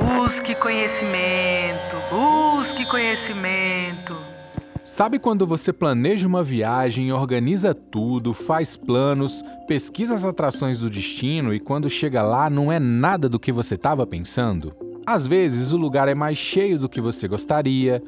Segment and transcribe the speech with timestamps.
[0.00, 4.16] Busque conhecimento, busque conhecimento.
[4.84, 11.52] Sabe quando você planeja uma viagem, organiza tudo, faz planos, pesquisa as atrações do destino
[11.52, 14.72] e quando chega lá não é nada do que você estava pensando?
[15.04, 18.02] Às vezes o lugar é mais cheio do que você gostaria,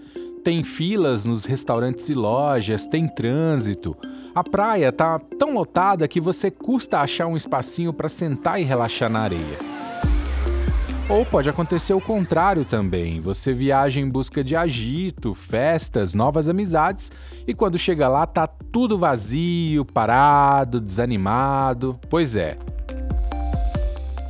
[0.44, 3.96] tem filas nos restaurantes e lojas, tem trânsito.
[4.34, 9.10] A praia tá tão lotada que você custa achar um espacinho para sentar e relaxar
[9.10, 9.79] na areia.
[11.10, 13.20] Ou pode acontecer o contrário também.
[13.20, 17.10] Você viaja em busca de agito, festas, novas amizades
[17.48, 21.98] e quando chega lá tá tudo vazio, parado, desanimado.
[22.08, 22.56] Pois é.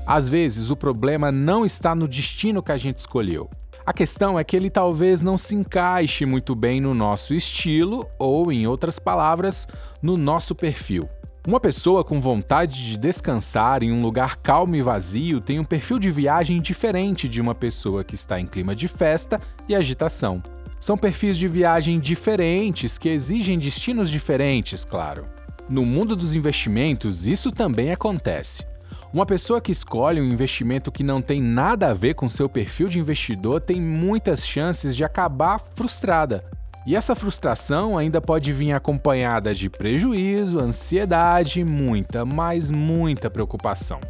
[0.06, 3.46] Às vezes o problema não está no destino que a gente escolheu.
[3.84, 8.50] A questão é que ele talvez não se encaixe muito bem no nosso estilo ou,
[8.50, 9.68] em outras palavras,
[10.02, 11.06] no nosso perfil.
[11.46, 15.98] Uma pessoa com vontade de descansar em um lugar calmo e vazio tem um perfil
[15.98, 20.42] de viagem diferente de uma pessoa que está em clima de festa e agitação.
[20.78, 25.24] São perfis de viagem diferentes que exigem destinos diferentes, claro.
[25.66, 28.62] No mundo dos investimentos, isso também acontece.
[29.10, 32.88] Uma pessoa que escolhe um investimento que não tem nada a ver com seu perfil
[32.88, 36.44] de investidor tem muitas chances de acabar frustrada,
[36.86, 44.00] e essa frustração ainda pode vir acompanhada de prejuízo, ansiedade, muita, mas muita preocupação.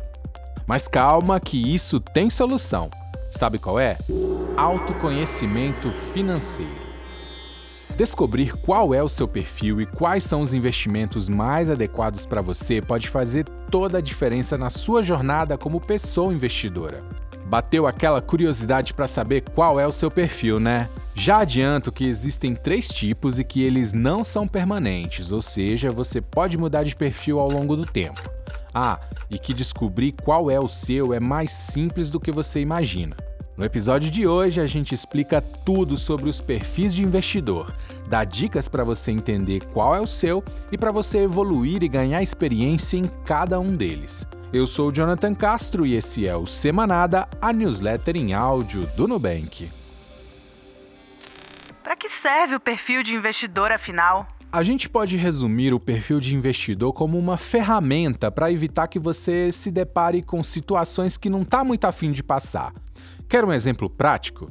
[0.67, 2.89] Mas calma que isso tem solução.
[3.31, 3.99] Sabe qual é?
[4.57, 6.91] Autoconhecimento financeiro.
[7.97, 12.81] Descobrir qual é o seu perfil e quais são os investimentos mais adequados para você
[12.81, 17.05] pode fazer toda a diferença na sua jornada como pessoa investidora.
[17.47, 20.89] Bateu aquela curiosidade para saber qual é o seu perfil, né?
[21.23, 26.19] Já adianto que existem três tipos e que eles não são permanentes, ou seja, você
[26.19, 28.23] pode mudar de perfil ao longo do tempo.
[28.73, 33.15] Ah, e que descobrir qual é o seu é mais simples do que você imagina.
[33.55, 37.71] No episódio de hoje, a gente explica tudo sobre os perfis de investidor,
[38.09, 40.43] dá dicas para você entender qual é o seu
[40.73, 44.27] e para você evoluir e ganhar experiência em cada um deles.
[44.55, 49.06] Eu sou o Jonathan Castro e esse é o Semanada, a newsletter em áudio do
[49.06, 49.80] Nubank
[51.97, 54.27] que serve o perfil de investidor, afinal?
[54.53, 59.53] A gente pode resumir o perfil de investidor como uma ferramenta para evitar que você
[59.53, 62.73] se depare com situações que não está muito afim de passar.
[63.29, 64.50] Quer um exemplo prático?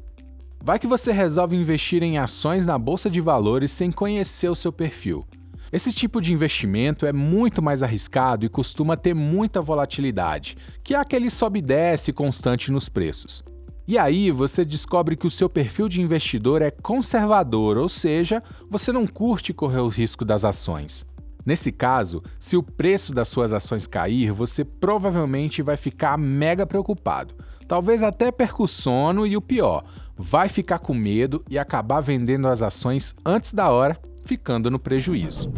[0.62, 4.72] Vai que você resolve investir em ações na bolsa de valores sem conhecer o seu
[4.72, 5.26] perfil.
[5.72, 10.98] Esse tipo de investimento é muito mais arriscado e costuma ter muita volatilidade, que é
[10.98, 13.44] aquele sobe e desce constante nos preços.
[13.90, 18.40] E aí você descobre que o seu perfil de investidor é conservador, ou seja,
[18.70, 21.04] você não curte correr o risco das ações.
[21.44, 27.34] Nesse caso, se o preço das suas ações cair, você provavelmente vai ficar mega preocupado.
[27.68, 29.84] Talvez até perca o sono e o pior,
[30.16, 35.52] vai ficar com medo e acabar vendendo as ações antes da hora, ficando no prejuízo.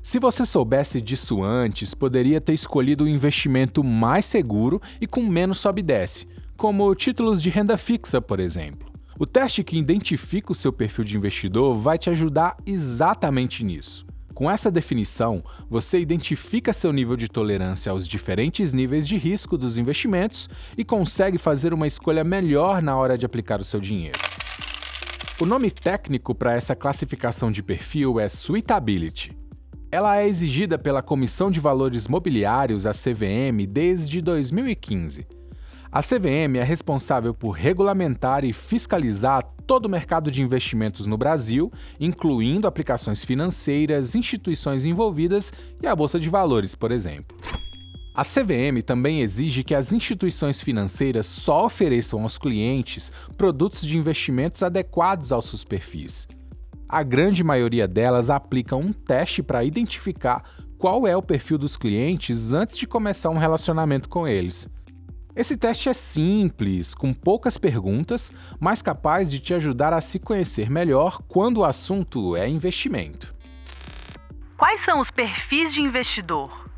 [0.00, 5.58] Se você soubesse disso antes, poderia ter escolhido o investimento mais seguro e com menos
[5.58, 8.92] sobe e desce, como títulos de renda fixa, por exemplo.
[9.18, 14.04] O teste que identifica o seu perfil de investidor vai te ajudar exatamente nisso.
[14.34, 19.76] Com essa definição, você identifica seu nível de tolerância aos diferentes níveis de risco dos
[19.76, 24.18] investimentos e consegue fazer uma escolha melhor na hora de aplicar o seu dinheiro.
[25.40, 29.36] O nome técnico para essa classificação de perfil é Suitability.
[29.90, 35.24] Ela é exigida pela Comissão de Valores Mobiliários, a CVM, desde 2015.
[35.94, 41.70] A CVM é responsável por regulamentar e fiscalizar todo o mercado de investimentos no Brasil,
[42.00, 47.36] incluindo aplicações financeiras, instituições envolvidas e a Bolsa de Valores, por exemplo.
[48.12, 54.64] A CVM também exige que as instituições financeiras só ofereçam aos clientes produtos de investimentos
[54.64, 56.26] adequados aos seus perfis.
[56.88, 60.42] A grande maioria delas aplicam um teste para identificar
[60.76, 64.68] qual é o perfil dos clientes antes de começar um relacionamento com eles.
[65.36, 70.70] Esse teste é simples, com poucas perguntas, mas capaz de te ajudar a se conhecer
[70.70, 73.34] melhor quando o assunto é investimento.
[74.56, 76.70] Quais são os perfis de investidor?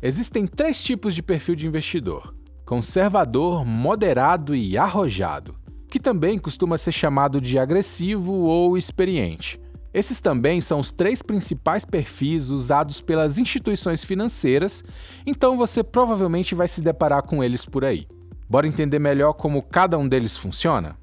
[0.00, 2.32] Existem três tipos de perfil de investidor:
[2.64, 5.56] conservador, moderado e arrojado,
[5.90, 9.58] que também costuma ser chamado de agressivo ou experiente.
[9.94, 14.82] Esses também são os três principais perfis usados pelas instituições financeiras,
[15.24, 18.08] então você provavelmente vai se deparar com eles por aí.
[18.50, 20.98] Bora entender melhor como cada um deles funciona?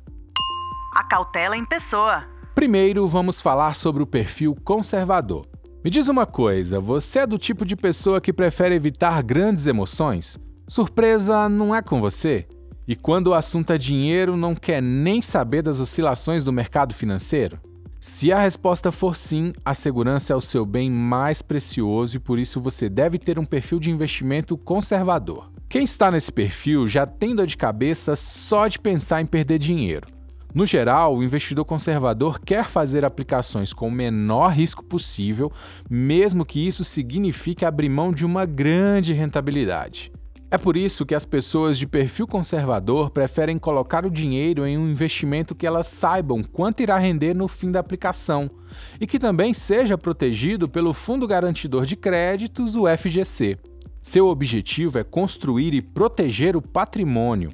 [0.94, 2.26] A cautela em pessoa.
[2.54, 5.48] Primeiro, vamos falar sobre o perfil conservador.
[5.86, 10.38] Me diz uma coisa, você é do tipo de pessoa que prefere evitar grandes emoções?
[10.68, 12.46] Surpresa não é com você?
[12.86, 17.58] E quando o assunto é dinheiro, não quer nem saber das oscilações do mercado financeiro?
[18.04, 22.40] Se a resposta for sim, a segurança é o seu bem mais precioso e por
[22.40, 25.52] isso você deve ter um perfil de investimento conservador.
[25.70, 30.08] Quem está nesse perfil já tem dor de cabeça só de pensar em perder dinheiro.
[30.52, 35.52] No geral, o investidor conservador quer fazer aplicações com o menor risco possível,
[35.88, 40.12] mesmo que isso signifique abrir mão de uma grande rentabilidade.
[40.52, 44.90] É por isso que as pessoas de perfil conservador preferem colocar o dinheiro em um
[44.90, 48.52] investimento que elas saibam quanto irá render no fim da aplicação
[49.00, 53.58] e que também seja protegido pelo Fundo Garantidor de Créditos, o FGC.
[54.02, 57.52] Seu objetivo é construir e proteger o patrimônio,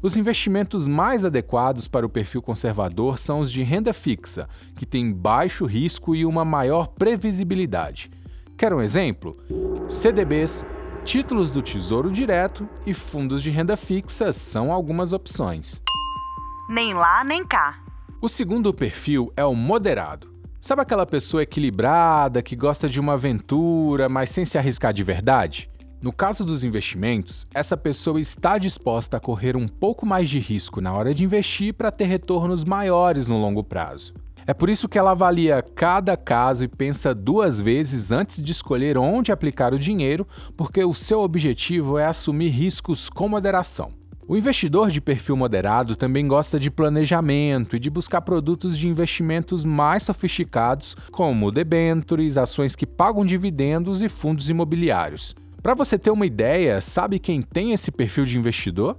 [0.00, 5.12] os investimentos mais adequados para o perfil conservador são os de renda fixa, que tem
[5.12, 8.08] baixo risco e uma maior previsibilidade.
[8.56, 9.36] Quer um exemplo?
[9.88, 10.64] CDBs,
[11.08, 15.80] títulos do Tesouro Direto e fundos de renda fixa são algumas opções.
[16.68, 17.82] Nem lá, nem cá.
[18.20, 20.30] O segundo perfil é o moderado.
[20.60, 25.70] Sabe aquela pessoa equilibrada que gosta de uma aventura, mas sem se arriscar de verdade?
[26.02, 30.78] No caso dos investimentos, essa pessoa está disposta a correr um pouco mais de risco
[30.78, 34.12] na hora de investir para ter retornos maiores no longo prazo.
[34.48, 38.96] É por isso que ela avalia cada caso e pensa duas vezes antes de escolher
[38.96, 43.92] onde aplicar o dinheiro, porque o seu objetivo é assumir riscos com moderação.
[44.26, 49.66] O investidor de perfil moderado também gosta de planejamento e de buscar produtos de investimentos
[49.66, 55.36] mais sofisticados, como debentures, ações que pagam dividendos e fundos imobiliários.
[55.62, 58.96] Para você ter uma ideia, sabe quem tem esse perfil de investidor?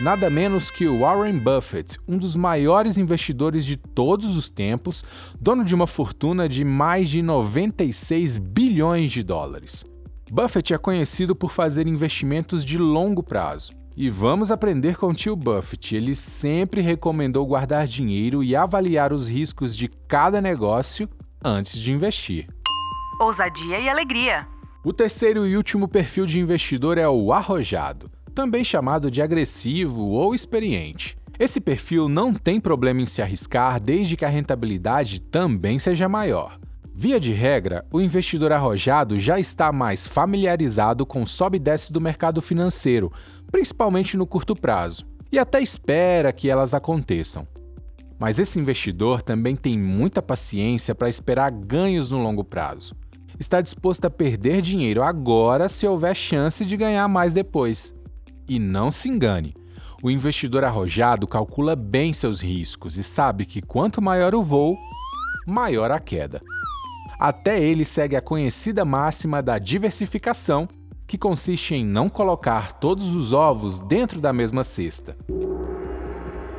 [0.00, 5.04] Nada menos que o Warren Buffett, um dos maiores investidores de todos os tempos,
[5.40, 9.84] dono de uma fortuna de mais de 96 bilhões de dólares.
[10.30, 13.72] Buffett é conhecido por fazer investimentos de longo prazo.
[13.96, 15.96] E vamos aprender com o tio Buffett.
[15.96, 21.08] Ele sempre recomendou guardar dinheiro e avaliar os riscos de cada negócio
[21.44, 22.46] antes de investir.
[23.20, 24.46] Ousadia e alegria.
[24.84, 30.32] O terceiro e último perfil de investidor é o arrojado, também chamado de agressivo ou
[30.32, 31.18] experiente.
[31.40, 36.56] Esse perfil não tem problema em se arriscar desde que a rentabilidade também seja maior.
[36.94, 42.00] Via de regra, o investidor arrojado já está mais familiarizado com sobe e desce do
[42.00, 43.10] mercado financeiro,
[43.50, 47.44] principalmente no curto prazo, e até espera que elas aconteçam.
[48.20, 52.94] Mas esse investidor também tem muita paciência para esperar ganhos no longo prazo
[53.38, 57.94] está disposto a perder dinheiro agora se houver chance de ganhar mais depois.
[58.48, 59.54] E não se engane,
[60.02, 64.76] o investidor arrojado calcula bem seus riscos e sabe que quanto maior o voo,
[65.46, 66.40] maior a queda.
[67.20, 70.68] Até ele segue a conhecida máxima da diversificação,
[71.06, 75.16] que consiste em não colocar todos os ovos dentro da mesma cesta.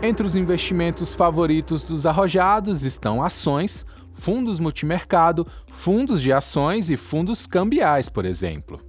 [0.02, 7.48] Entre os investimentos favoritos dos arrojados estão ações, fundos multimercado, fundos de ações e fundos
[7.48, 8.80] cambiais, por exemplo.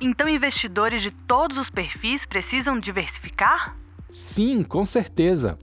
[0.00, 3.76] Então, investidores de todos os perfis precisam diversificar?
[4.10, 5.58] Sim, com certeza.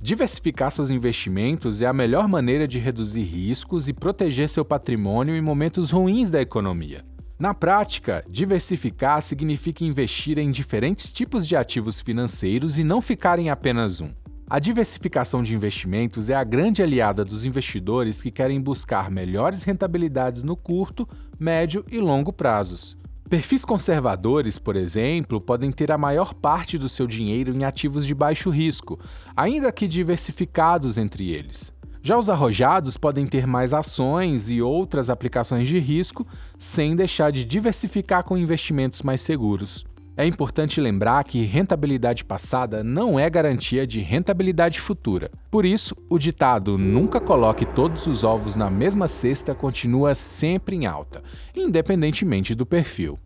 [0.00, 5.40] Diversificar seus investimentos é a melhor maneira de reduzir riscos e proteger seu patrimônio em
[5.40, 7.02] momentos ruins da economia.
[7.38, 13.50] Na prática, diversificar significa investir em diferentes tipos de ativos financeiros e não ficar em
[13.50, 14.14] apenas um.
[14.48, 20.42] A diversificação de investimentos é a grande aliada dos investidores que querem buscar melhores rentabilidades
[20.42, 22.96] no curto, médio e longo prazos.
[23.28, 28.14] Perfis conservadores, por exemplo, podem ter a maior parte do seu dinheiro em ativos de
[28.14, 28.98] baixo risco,
[29.34, 31.72] ainda que diversificados entre eles.
[32.02, 36.26] Já os arrojados podem ter mais ações e outras aplicações de risco,
[36.58, 39.86] sem deixar de diversificar com investimentos mais seguros.
[40.16, 45.28] É importante lembrar que rentabilidade passada não é garantia de rentabilidade futura.
[45.50, 50.86] Por isso, o ditado nunca coloque todos os ovos na mesma cesta continua sempre em
[50.86, 51.20] alta,
[51.56, 53.18] independentemente do perfil.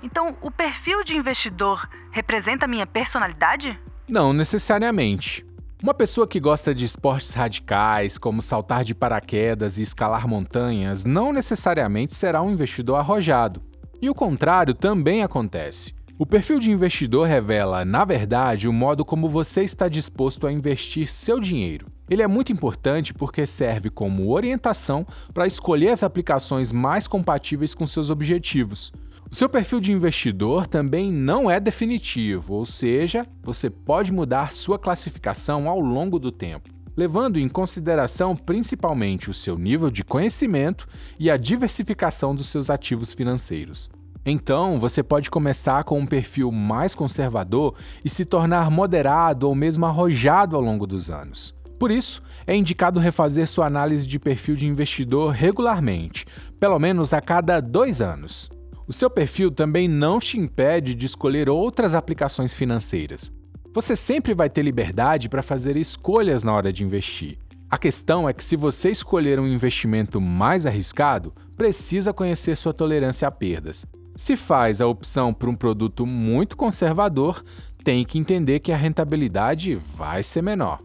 [0.00, 3.76] Então, o perfil de investidor representa minha personalidade?
[4.08, 5.44] Não necessariamente.
[5.82, 11.32] Uma pessoa que gosta de esportes radicais, como saltar de paraquedas e escalar montanhas, não
[11.32, 13.60] necessariamente será um investidor arrojado.
[14.02, 15.94] E o contrário também acontece.
[16.18, 21.06] O perfil de investidor revela, na verdade, o modo como você está disposto a investir
[21.06, 21.86] seu dinheiro.
[22.10, 27.86] Ele é muito importante porque serve como orientação para escolher as aplicações mais compatíveis com
[27.86, 28.92] seus objetivos.
[29.30, 34.80] O seu perfil de investidor também não é definitivo, ou seja, você pode mudar sua
[34.80, 40.86] classificação ao longo do tempo levando em consideração principalmente o seu nível de conhecimento
[41.18, 43.88] e a diversificação dos seus ativos financeiros.
[44.24, 49.84] Então, você pode começar com um perfil mais conservador e se tornar moderado ou mesmo
[49.84, 51.52] arrojado ao longo dos anos.
[51.78, 56.24] Por isso, é indicado refazer sua análise de perfil de investidor regularmente,
[56.60, 58.48] pelo menos a cada dois anos.
[58.86, 63.32] O seu perfil também não te impede de escolher outras aplicações financeiras.
[63.74, 67.38] Você sempre vai ter liberdade para fazer escolhas na hora de investir.
[67.70, 73.26] A questão é que, se você escolher um investimento mais arriscado, precisa conhecer sua tolerância
[73.26, 73.86] a perdas.
[74.14, 77.42] Se faz a opção por um produto muito conservador,
[77.82, 80.82] tem que entender que a rentabilidade vai ser menor.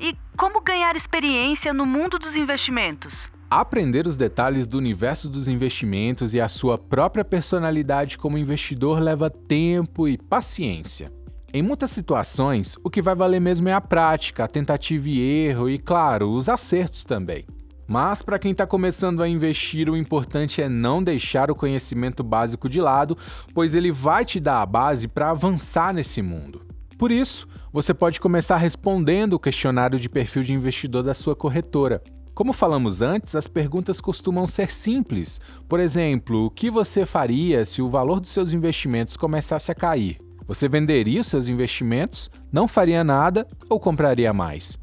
[0.00, 3.12] E como ganhar experiência no mundo dos investimentos?
[3.50, 9.28] Aprender os detalhes do universo dos investimentos e a sua própria personalidade como investidor leva
[9.28, 11.17] tempo e paciência.
[11.50, 15.70] Em muitas situações, o que vai valer mesmo é a prática, a tentativa e erro
[15.70, 17.46] e, claro, os acertos também.
[17.86, 22.68] Mas para quem está começando a investir, o importante é não deixar o conhecimento básico
[22.68, 23.16] de lado,
[23.54, 26.60] pois ele vai te dar a base para avançar nesse mundo.
[26.98, 32.02] Por isso, você pode começar respondendo o questionário de perfil de investidor da sua corretora.
[32.34, 35.40] Como falamos antes, as perguntas costumam ser simples.
[35.66, 40.27] Por exemplo, o que você faria se o valor dos seus investimentos começasse a cair?
[40.48, 44.78] Você venderia os seus investimentos, não faria nada ou compraria mais?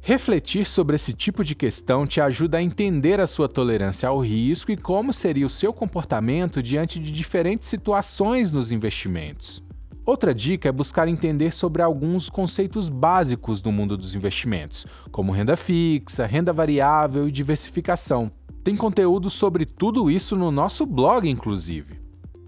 [0.00, 4.72] Refletir sobre esse tipo de questão te ajuda a entender a sua tolerância ao risco
[4.72, 9.62] e como seria o seu comportamento diante de diferentes situações nos investimentos.
[10.06, 15.54] Outra dica é buscar entender sobre alguns conceitos básicos do mundo dos investimentos, como renda
[15.54, 18.32] fixa, renda variável e diversificação.
[18.64, 22.00] Tem conteúdo sobre tudo isso no nosso blog, inclusive.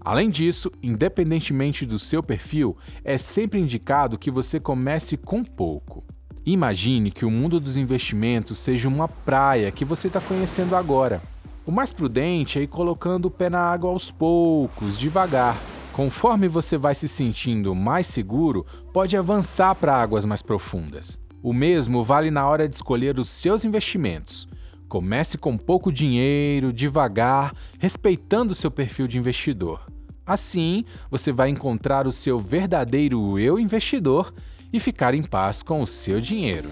[0.03, 6.03] Além disso, independentemente do seu perfil, é sempre indicado que você comece com pouco.
[6.45, 11.21] Imagine que o mundo dos investimentos seja uma praia que você está conhecendo agora.
[11.65, 15.57] O mais prudente é ir colocando o pé na água aos poucos, devagar.
[15.93, 21.17] Conforme você vai se sentindo mais seguro, pode avançar para águas mais profundas.
[21.41, 24.47] O mesmo vale na hora de escolher os seus investimentos.
[24.93, 29.91] Comece com pouco dinheiro, devagar, respeitando seu perfil de investidor.
[30.23, 34.31] Assim, você vai encontrar o seu verdadeiro eu investidor
[34.71, 36.69] e ficar em paz com o seu dinheiro.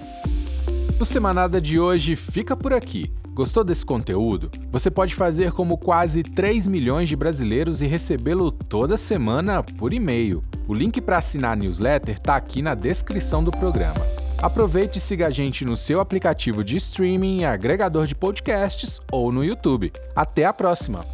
[0.99, 3.11] O Semanada de hoje fica por aqui.
[3.33, 4.51] Gostou desse conteúdo?
[4.71, 10.43] Você pode fazer como quase 3 milhões de brasileiros e recebê-lo toda semana por e-mail.
[10.67, 14.20] O link para assinar a newsletter está aqui na descrição do programa.
[14.41, 19.45] Aproveite e siga a gente no seu aplicativo de streaming, agregador de podcasts ou no
[19.45, 19.93] YouTube.
[20.15, 21.05] Até a próxima!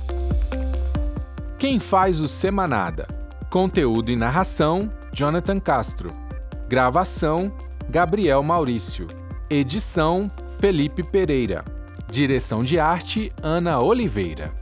[1.59, 3.05] Quem faz o Semanada?
[3.49, 6.09] Conteúdo e narração: Jonathan Castro.
[6.69, 7.51] Gravação:
[7.89, 9.07] Gabriel Maurício.
[9.49, 11.65] Edição: Felipe Pereira.
[12.09, 14.53] Direção de arte: Ana Oliveira.